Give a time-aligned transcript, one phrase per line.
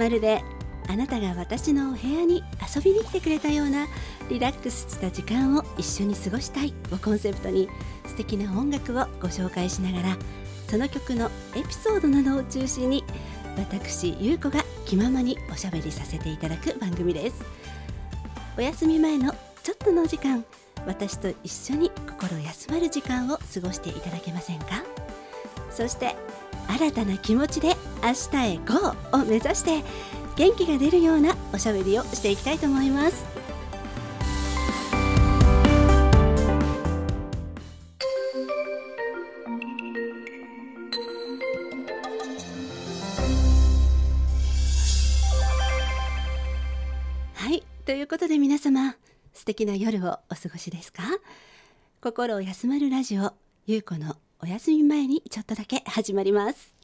[0.00, 0.42] まるで
[0.88, 2.42] あなたが私のお部屋に
[2.74, 3.86] 遊びに来てくれたような
[4.30, 7.68] リラックスした時間を一緒に過ごしたいをコンセプトに
[8.06, 10.16] 素敵な音楽をご紹介しながら
[10.68, 13.04] その曲のエピソードなどを中心に
[13.58, 17.44] 私ゆうこが気ままにおしゃべりさせていただく番組です。
[18.56, 20.44] お休み前のちょっとの時間
[20.86, 24.82] 私と一緒に心休まる時間を過ごしていただけませんか？
[25.70, 26.14] そして
[26.68, 29.18] 新たな気持ちで明日へ GO!
[29.18, 29.82] を目指して
[30.36, 33.24] 元気が出るようなおしゃべりをしていきたいと思います
[47.34, 48.94] はいということで皆様
[49.32, 51.02] 素敵な夜をお過ごしですか？
[52.02, 53.32] 心を休まるラジオ
[53.66, 56.74] ゆうこのお休み前にちょっとだけ始まります。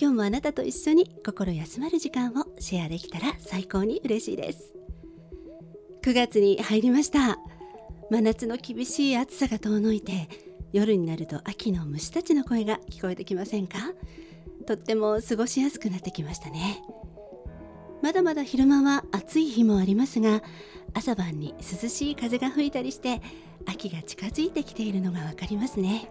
[0.00, 4.74] 今日もあなたと一緒に心休まる時間をシェアできたら最高に嬉しいです。
[6.02, 7.38] 9月に入りました。
[8.10, 10.30] 真夏の厳しい暑さが遠のいて
[10.72, 13.78] 夜になると秋の虫たちの声が聞こえてきませんか？
[14.66, 16.82] とっても過ごしやすくなってきましたね。
[18.02, 20.42] まだまだ昼間は暑い日もありますが
[20.94, 23.20] 朝晩に涼しい風が吹いたりして
[23.66, 26.10] 秋が近づいてきているのがわかりますね。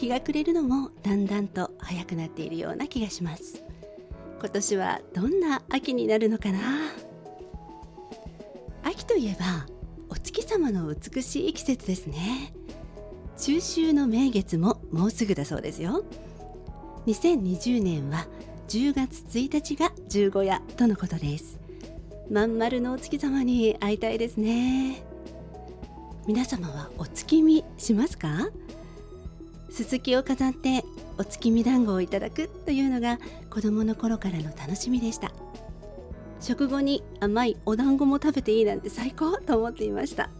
[0.00, 3.62] 日が暮れるのもだんだんと早くなっているような気がします。
[4.38, 6.58] 今年はどんな秋になるのかな？
[8.82, 9.66] 秋といえば
[10.08, 12.54] お月様の美しい季節ですね。
[13.36, 16.02] 中秋の名月ももうすぐだそうですよ。
[17.06, 18.26] 2020年は
[18.68, 21.58] 10月1日が十五夜とのことです。
[22.30, 25.02] まん丸のお月様に会いたいですね。
[26.26, 28.48] 皆様はお月見しますか？
[29.70, 30.84] すすきを飾って
[31.18, 33.18] お月見団子をいただくというのが
[33.50, 35.32] 子供の頃からの楽しみでした。
[36.40, 40.30] 食後に甘いお団子も食べていいなんて最高と思っていました、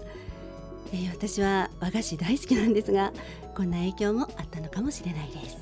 [0.94, 3.12] えー、私は和菓子大好きなんですが
[3.54, 5.58] こんな影響もあったのかもしれないです。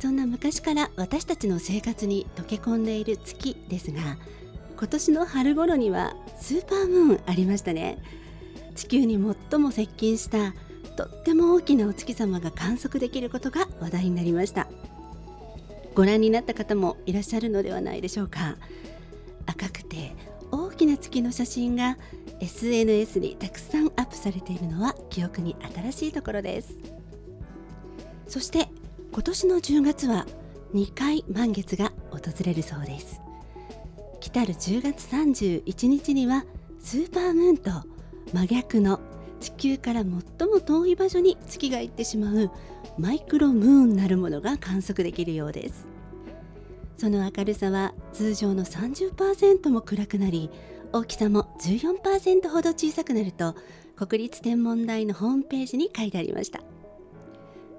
[0.00, 4.18] そんな昔から私たちの生活に溶け込んでいる月ですが
[4.76, 7.96] 今年の春頃にはスーパームーンありましたね。
[8.74, 9.18] 地球に
[9.50, 10.52] 最も接近した
[10.96, 14.68] とっても大きなお月様が観測できることが話題になりました。
[15.94, 18.56] ご覧になった方もいらっしゃるのではないでしょうか。
[19.46, 20.14] 赤くて
[20.50, 21.96] 大きな月の写真が
[22.40, 26.74] SNS にたくさんアップされているのは記憶に新しいところです。
[28.26, 28.68] そして
[29.12, 30.26] 今年の10月は
[30.74, 33.20] 2回満月が訪れるそうです。
[34.20, 36.44] 来たる10月31日には
[36.80, 37.70] スーパームーンと
[38.32, 38.98] 真逆の
[39.44, 42.50] 地球から最も遠い場所に月が行ってしまう
[42.96, 45.86] マイクロムーンなるものが観測できるようです。
[46.96, 50.48] その明るさは通常の30%も暗くなり
[50.92, 53.54] 大きさも14%ほど小さくなると
[53.96, 56.60] 国立天文台のホームページに書いてありました。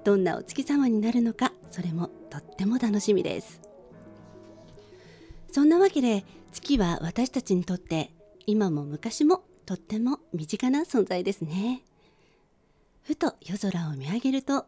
[0.04, 3.60] どんなお月様になるのかそれもとっても楽しみです。
[5.50, 8.12] そんなわけで月は私たちにとって
[8.46, 11.82] 今も昔もとっても身近な存在ですね。
[13.02, 14.66] ふと夜空を見上げると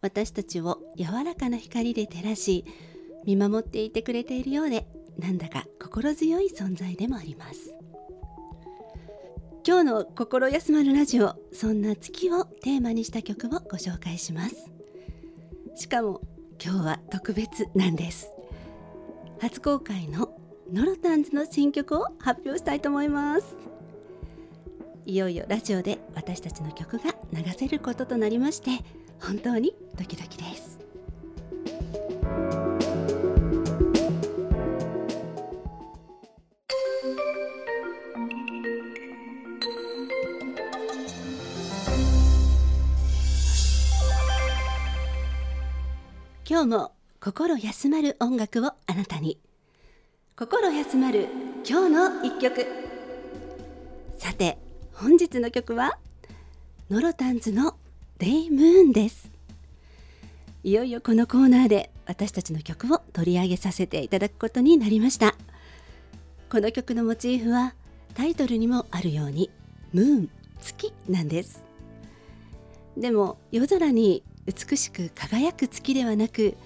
[0.00, 2.64] 私たちを柔らかな光で照らし
[3.24, 4.86] 見守っていてくれているようで
[5.18, 7.74] なんだか心強い存在でもあります。
[9.66, 14.70] 今日の心休まるラジオそんな月をテーマにした曲をご紹介します。
[15.74, 16.22] しかも
[16.62, 18.32] 今日は特別なんです。
[19.40, 20.34] 初公開の
[20.72, 23.68] ノロタンズの新曲を発表したいと思います。
[25.08, 28.84] いよいよラジオで私たちの曲が流せることとなりまして
[29.22, 30.78] 本当にドキドキです。
[46.46, 49.38] 今日も心休まる音楽をあなたに。
[50.36, 51.28] 心休まる
[51.66, 52.66] 今日の一曲。
[54.18, 54.67] さて
[55.00, 55.96] 本日の曲は
[56.90, 57.76] ノロタンズの
[58.18, 59.30] デイムーンです。
[60.64, 65.36] いよいよこのコーナーで私たちの曲を取り上げさせていただくことになりました。
[66.50, 67.74] この曲のモチーフは
[68.14, 69.50] タイトルにもあるように
[69.92, 70.30] ムーン
[70.60, 71.64] 月なんです。
[72.96, 76.56] でも夜空に美しく輝く月ではなく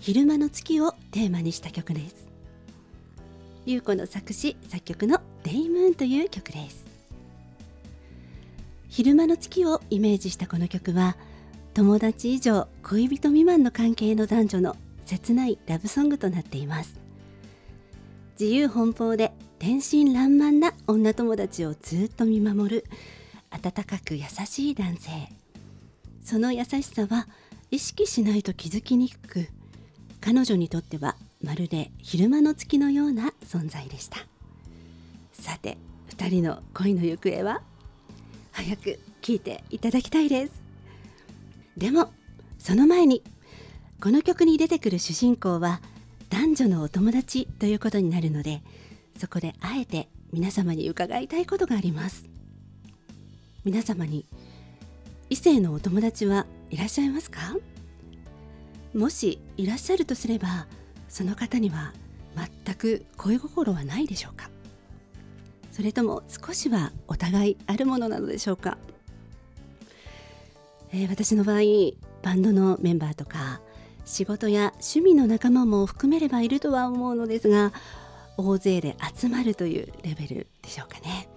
[0.00, 2.26] 昼間の月をテーマにした曲です。
[3.66, 6.95] 優子の作詞作曲のデイムーンという曲です。
[8.96, 11.18] 昼間の月をイメージしたこの曲は
[11.74, 16.98] 友達以上恋人未満の関係の男女の切ないラブソングとなっています。
[18.40, 22.84] 自由奔放で天真爛漫な女友達をずっと見守る
[23.50, 25.10] 温かく優しい男性。
[26.24, 27.28] その優しさは
[27.70, 29.48] 意識しないと気づきにくく
[30.22, 34.26] 彼女にとってはまるで昼間の月のような存在でした。
[35.34, 35.76] さて
[36.16, 37.60] 2人の恋の行方は？
[38.56, 40.52] 早く聞いていただきたいです。
[41.76, 42.10] でも
[42.58, 43.22] その前に
[44.00, 45.82] この曲に出てくる主人公は
[46.30, 48.62] 男女のお友達ということになるので
[49.18, 52.24] そこであえて皆様に伺いたいことがあります。
[53.62, 54.24] 皆様に
[55.28, 57.56] 異性のお友達はいらっしゃいますか？
[58.94, 60.66] もしいらっしゃるとすれば
[61.10, 61.92] その方には
[62.64, 64.48] 全く恋心はないでしょうか？
[65.76, 68.78] それとも少しはお互いあるものなのでしょうか、
[70.90, 71.60] えー、私の場合
[72.22, 73.60] バンドのメンバーとか
[74.06, 77.74] 仕事や趣味の仲間も含めればいるとは思うのですが
[78.38, 81.28] 大勢で集まるというレベルでしょうかね。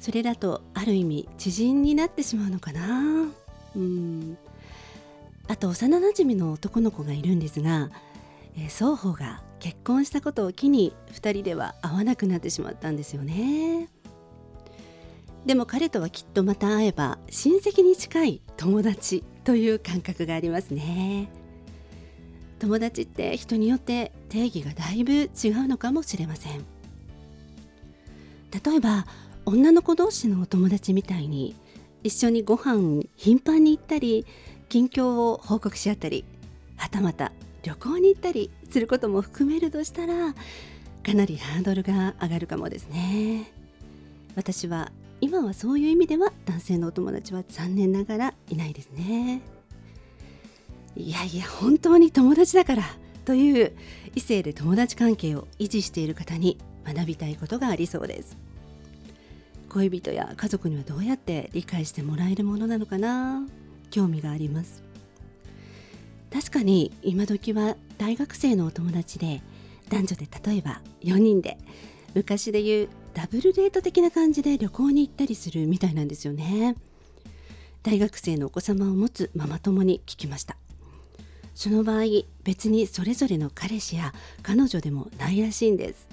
[0.00, 3.28] それだとある意味知人になってしまうのかな？
[3.76, 4.38] うん。
[5.48, 7.90] あと幼なじみの男の子がいるんですが、
[8.56, 13.88] えー、双方が結婚したことを機に2人では会わなくなってしまったんですよね。
[15.46, 21.28] でも彼とはきっとまた会えば親戚に近い友達という感覚がありますね。
[22.58, 26.64] 友達って人によって定義がだいぶ違うのかもしれません。
[28.64, 29.06] 例えば
[29.44, 31.54] 女の子同士のお友達みたいに
[32.02, 34.26] 一緒にご飯頻繁に行ったり
[34.68, 36.24] 近況を報告し合ったり
[36.76, 37.32] はたまた
[37.64, 43.50] 旅行に行ったりすることも含めるとしたらかなりハードルが上がるかもですね。
[44.36, 49.40] 私は今はそういう意味では男性のお友達は残念ながらいないですね。
[50.96, 52.82] いやいや本当に友達だから
[53.24, 53.72] という
[54.14, 58.36] 異性で友達関係を維持している方に学びたいことがありそうです。
[59.70, 63.42] 恋人や家族にはどうやって理解してもらえるものなのかな。
[63.90, 64.83] 興味があります。
[66.34, 69.40] 確かに今時は大学生のお友達で
[69.88, 71.58] 男女で例えば4人で
[72.14, 76.74] 昔で言うダブルデート的な感じで旅行に行ったりするみたいなんですよね。
[77.84, 80.56] 大学生のお子様を持つママ友に聞きました。
[81.54, 86.08] その場合別にそれぞれの彼氏や彼女でもないらしいんです。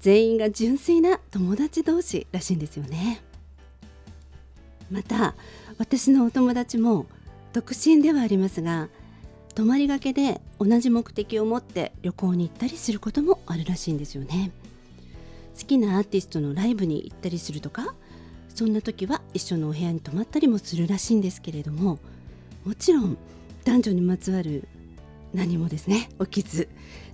[0.00, 3.22] 全員が純粋な友達同士らしいんですよね。
[4.90, 5.36] また
[5.78, 7.06] 私のお友達も
[7.52, 8.88] 独身ではありますが
[9.54, 14.50] 泊まりがけで同じ目的を持って旅行に行ったりすることもあるらしいんですよね。
[15.58, 17.94] 好きなアーティストのライブに行ったりするとか
[18.48, 21.98] そんな時は一緒のお部屋に泊まったりもするらしいんですけれども
[22.64, 23.16] もちろん
[23.64, 24.66] 男女にまつわる
[25.32, 26.68] 何もですね起きず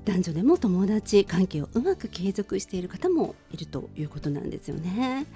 [0.05, 5.27] 男女でも友達関係をうまく継続している方もいるということなんですよね。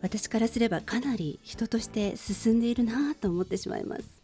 [0.00, 4.21] 私からすればかなり人として進んでいるなと思ってしまいます。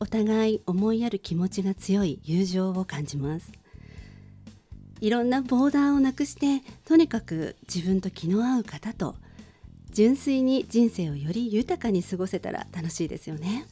[0.00, 3.52] お互い思いやる気持ちが強い友情を感じます。
[5.00, 9.16] いろんなボーダーをなくしてとにかく自分と気の合う方と
[9.92, 13.66] 純粋に人生をより豊かに過ごせたら楽しいですよね。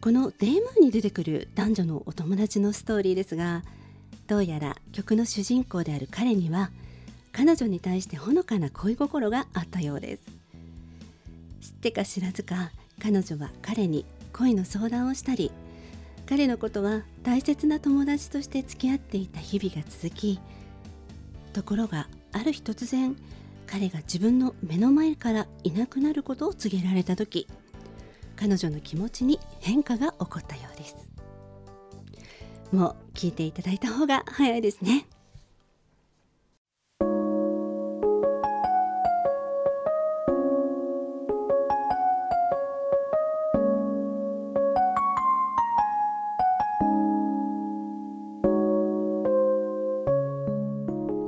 [0.00, 3.64] この「デームーン」に出てくる男女のお友達のストーリーですが
[4.28, 6.70] どうやら曲の主人公である彼には
[7.32, 10.22] 彼女に対してほのかな恋心があったようです。
[11.60, 12.70] 知ってか知らずか
[13.02, 15.50] 彼女は彼に恋の相談をしたり
[16.26, 20.40] 彼のことは大切な友達として付き合っていた日々が続き
[21.52, 23.16] ところがある日突然
[23.66, 27.46] 彼が自分の目の前からいなくなることを告げられた時
[28.36, 30.96] 彼女の気持ちに変化が起こったようです。
[32.72, 35.06] もう聞いていただいた方が早いですね。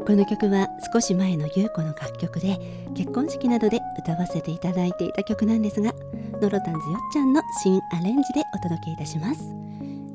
[0.08, 2.58] この曲は少し前の優子の楽曲で
[2.94, 5.92] 結婚式などで歌わせていただいていた曲なんですが
[6.40, 9.40] ノロタンズよっちゃんの新アレンジでお届けいたします。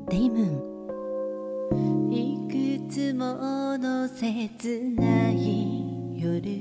[0.08, 6.58] デイムーンいくつもの切ない夜。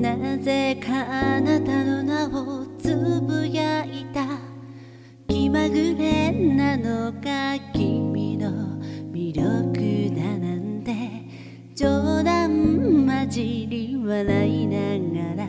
[0.00, 4.24] なぜかあなたの名をつぶやいた。
[5.28, 8.80] 気まぐれなのか君の
[9.12, 9.77] 魅力。
[13.38, 14.98] じり笑いな
[15.36, 15.47] がら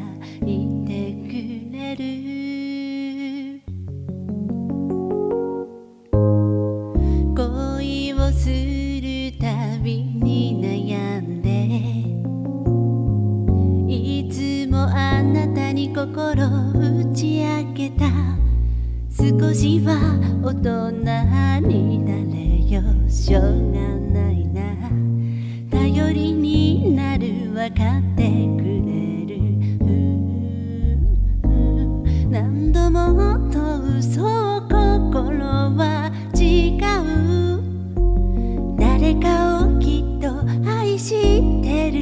[39.10, 40.30] 誰かをきっと
[40.70, 41.98] 愛してる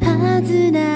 [0.00, 0.93] はずな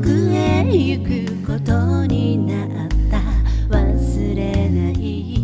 [0.00, 1.08] 遠くへ行く
[1.46, 3.20] ことになった。
[3.68, 5.36] 忘れない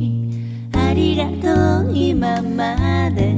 [0.73, 3.35] ありがとう今まで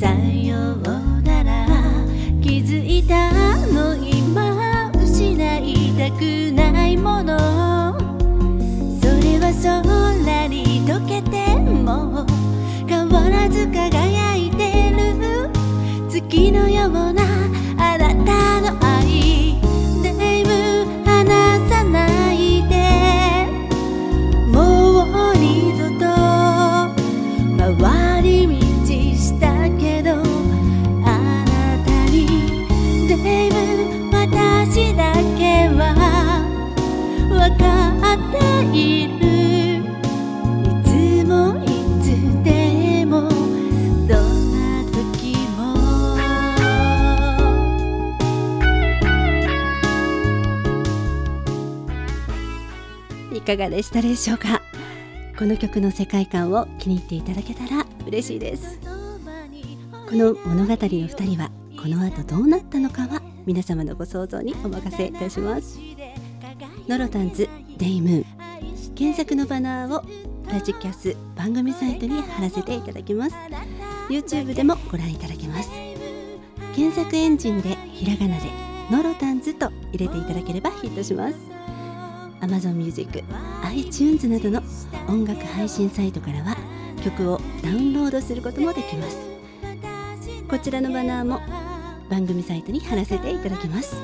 [0.00, 1.66] さようなら。
[2.42, 3.30] 気づいた
[3.68, 7.38] の今失いたくないもの。
[9.00, 12.26] それは空に溶けても。
[12.88, 14.98] 変わらず輝いてる。
[16.10, 17.17] 月のような
[53.48, 54.60] かがでしたでしょうか？
[55.38, 58.78] この曲の世界観を気に入っていただけたら嬉しいです。
[58.78, 61.50] この物語の2人は
[61.80, 65.78] この後どうなったのかは皆様のご想像にお任せいたします。
[66.88, 68.24] ノロタンズデイムーン。
[68.94, 70.04] 検索のバナーを
[70.52, 73.36] ラジキャス番組サイトに貼らせていただきます。
[74.10, 75.70] YouTube でもご覧いただけます。
[76.76, 78.50] 検索エンジンでひらがなで
[78.90, 81.47] ノロタンズと入れていただければヒットします。
[82.40, 83.24] Amazon Music、
[83.64, 84.62] iTunes などの
[85.08, 86.56] 音楽配信サイトからは
[87.04, 89.18] 曲をダウンロードすることもできます。
[90.48, 91.40] こちらのバナーも
[92.08, 93.96] 番組サイトに貼らせていただきます。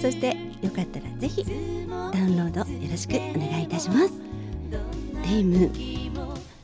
[0.00, 4.12] そしてよかったらぜひダウンロードよろしくお願いいたします。
[5.24, 5.70] デイム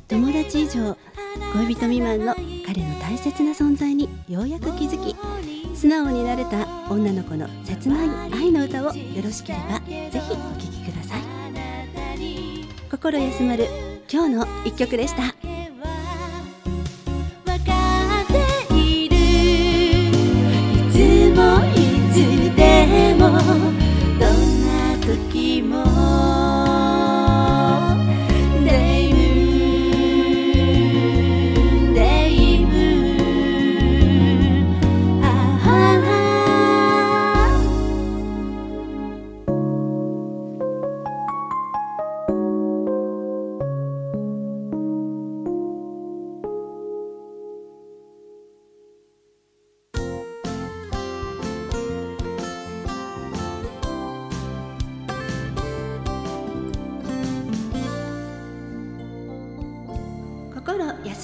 [0.08, 0.96] 友達以上
[1.52, 2.34] 恋人未満の
[2.66, 5.16] 彼の大切な存在にようやく気づき
[5.76, 10.73] 素直になれた女の子の切ない愛の歌をよろしければぜひお聴きください。
[13.04, 13.66] 心休まる
[14.10, 15.24] 今日の一曲でした。
[15.24, 15.32] い
[22.12, 22.16] つ
[22.56, 24.30] でもどん
[24.64, 26.03] な時も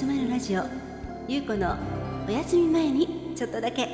[0.01, 0.63] 心休まるラジオ。
[1.27, 1.77] ゆうこの
[2.27, 3.87] お休み前にちょっとだけ。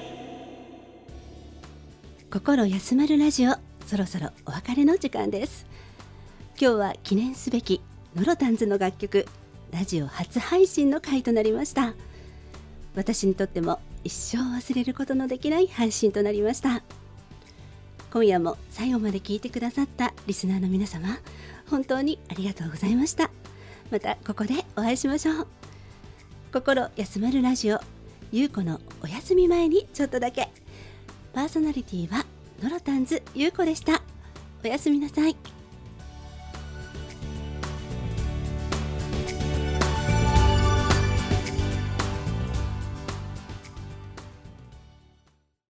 [2.31, 5.65] 心休まるラジオそろそろお別れの時間です。
[6.57, 7.81] 今日は記念すべき
[8.15, 9.25] ノロタンズの楽曲
[9.71, 11.93] ラジオ初配信の回となりました。
[12.95, 16.83] 私にとっても一生忘れることのできない配信となりました。
[18.13, 21.19] 今夜も最後まで聞いてくださったリスナーの皆様
[21.69, 23.29] 本当にありがとうございました。
[23.91, 25.66] またここでお会いしましょう。
[26.51, 27.79] 心休まるラジオ。
[28.31, 30.49] ゆうこのお休み前にちょっとだけ。
[31.33, 32.25] パーソナリティは
[32.63, 34.01] ノロタンズゆうこでした。
[34.63, 35.35] おやすみなさい。